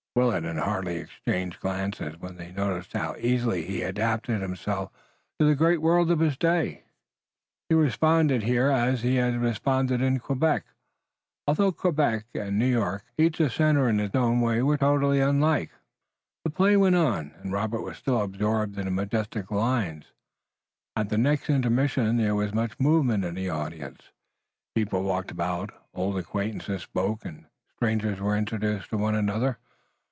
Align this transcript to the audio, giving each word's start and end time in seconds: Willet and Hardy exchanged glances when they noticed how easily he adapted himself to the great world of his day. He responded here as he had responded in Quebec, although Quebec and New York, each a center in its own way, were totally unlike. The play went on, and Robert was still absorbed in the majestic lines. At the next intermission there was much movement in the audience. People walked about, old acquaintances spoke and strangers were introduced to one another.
Willet 0.13 0.43
and 0.43 0.59
Hardy 0.59 0.95
exchanged 0.97 1.61
glances 1.61 2.17
when 2.19 2.35
they 2.35 2.51
noticed 2.51 2.91
how 2.91 3.15
easily 3.17 3.63
he 3.63 3.81
adapted 3.81 4.41
himself 4.41 4.91
to 5.39 5.45
the 5.45 5.55
great 5.55 5.81
world 5.81 6.11
of 6.11 6.19
his 6.19 6.35
day. 6.35 6.83
He 7.69 7.75
responded 7.75 8.43
here 8.43 8.67
as 8.69 9.03
he 9.03 9.15
had 9.15 9.37
responded 9.39 10.01
in 10.01 10.19
Quebec, 10.19 10.65
although 11.47 11.71
Quebec 11.71 12.25
and 12.35 12.59
New 12.59 12.65
York, 12.65 13.05
each 13.17 13.39
a 13.39 13.49
center 13.49 13.87
in 13.87 14.01
its 14.01 14.13
own 14.13 14.41
way, 14.41 14.61
were 14.61 14.75
totally 14.75 15.21
unlike. 15.21 15.71
The 16.43 16.49
play 16.49 16.75
went 16.75 16.95
on, 16.97 17.31
and 17.37 17.53
Robert 17.53 17.81
was 17.81 17.95
still 17.95 18.21
absorbed 18.21 18.77
in 18.77 18.83
the 18.83 18.91
majestic 18.91 19.49
lines. 19.49 20.07
At 20.97 21.07
the 21.07 21.17
next 21.17 21.49
intermission 21.49 22.17
there 22.17 22.35
was 22.35 22.53
much 22.53 22.77
movement 22.81 23.23
in 23.23 23.35
the 23.35 23.49
audience. 23.49 24.11
People 24.75 25.03
walked 25.03 25.31
about, 25.31 25.69
old 25.93 26.17
acquaintances 26.17 26.81
spoke 26.81 27.23
and 27.23 27.45
strangers 27.77 28.19
were 28.19 28.35
introduced 28.35 28.89
to 28.89 28.97
one 28.97 29.15
another. 29.15 29.57